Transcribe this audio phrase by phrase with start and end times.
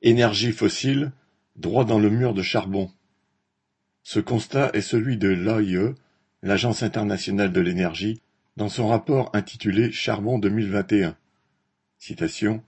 [0.00, 1.10] Énergie fossile,
[1.56, 2.88] droit dans le mur de charbon.
[4.04, 5.92] Ce constat est celui de l'AIE,
[6.44, 8.20] l'Agence internationale de l'énergie,
[8.56, 11.16] dans son rapport intitulé Charbon 2021.
[11.98, 12.62] Citation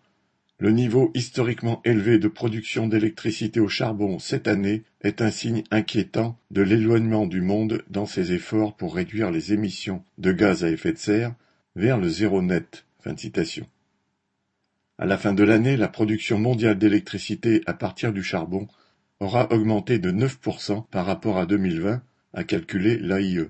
[0.58, 6.37] Le niveau historiquement élevé de production d'électricité au charbon cette année est un signe inquiétant
[6.51, 10.92] de l'éloignement du monde dans ses efforts pour réduire les émissions de gaz à effet
[10.92, 11.35] de serre
[11.76, 12.85] vers le zéro net.
[12.99, 13.69] Fin de citation.
[15.01, 18.69] À la fin de l'année, la production mondiale d'électricité à partir du charbon
[19.18, 22.02] aura augmenté de 9% par rapport à 2020,
[22.34, 23.48] a calculé l'AIE.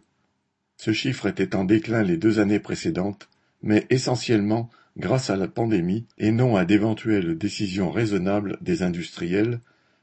[0.77, 3.28] Ce chiffre était en déclin les deux années précédentes,
[3.64, 9.58] mais essentiellement grâce à la pandémie et non à d'éventuelles décisions raisonnables des industriels,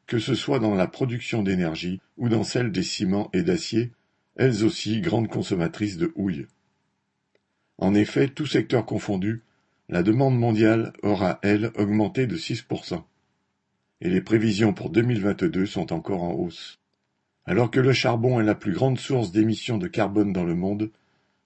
[0.06, 3.94] que ce soit dans la production d'énergie ou dans celle des ciments et d'acier,
[4.36, 6.46] elles aussi grandes consommatrices de houille.
[7.78, 9.44] En effet, tout secteur confondu,
[9.90, 13.04] la demande mondiale aura, elle, augmenté de 6%,
[14.02, 16.80] et les prévisions pour 2022 sont encore en hausse.
[17.46, 20.92] Alors que le charbon est la plus grande source d'émissions de carbone dans le monde,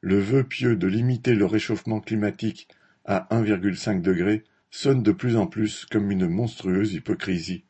[0.01, 2.67] le vœu pieux de limiter le réchauffement climatique
[3.05, 7.63] à 1,5 degré sonne de plus en plus comme une monstrueuse hypocrisie.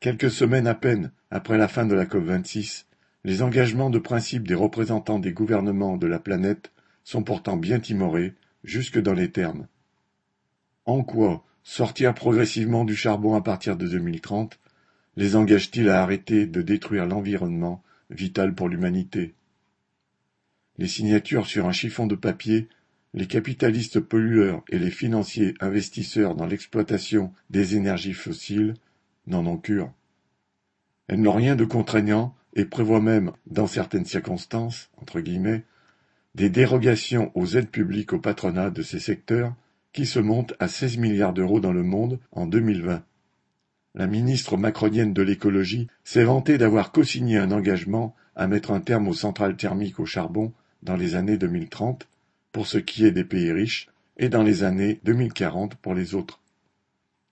[0.00, 2.86] Quelques semaines à peine après la fin de la COP26,
[3.24, 6.72] les engagements de principe des représentants des gouvernements de la planète
[7.04, 9.66] sont pourtant bien timorés, jusque dans les termes.
[10.86, 14.58] En quoi sortir progressivement du charbon à partir de 2030
[15.16, 19.34] les engage-t-il à arrêter de détruire l'environnement vital pour l'humanité?
[20.78, 22.68] Les signatures sur un chiffon de papier,
[23.12, 28.74] les capitalistes pollueurs et les financiers investisseurs dans l'exploitation des énergies fossiles
[29.26, 29.92] n'en ont cure.
[31.08, 35.64] Elles n'ont rien de contraignant et prévoient même, dans certaines circonstances, entre guillemets,
[36.34, 39.54] des dérogations aux aides publiques au patronat de ces secteurs
[39.92, 43.02] qui se monte à seize milliards d'euros dans le monde en 2020.
[43.94, 49.08] La ministre macronienne de l'écologie s'est vantée d'avoir co-signé un engagement à mettre un terme
[49.08, 50.52] aux centrales thermiques au charbon
[50.82, 52.06] dans les années 2030
[52.52, 56.40] pour ce qui est des pays riches et dans les années 2040 pour les autres.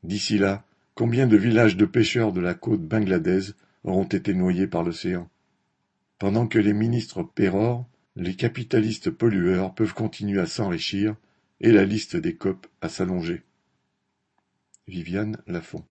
[0.03, 0.65] D'ici là,
[0.95, 3.55] combien de villages de pêcheurs de la côte bangladaise
[3.85, 5.29] auront été noyés par l'océan?
[6.19, 7.87] Pendant que les ministres pérorent,
[8.17, 11.15] les capitalistes pollueurs peuvent continuer à s'enrichir
[11.61, 13.43] et la liste des COP à s'allonger.
[14.87, 15.85] Viviane Lafont